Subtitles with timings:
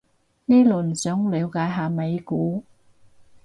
[0.45, 2.63] 呢輪想了解下美股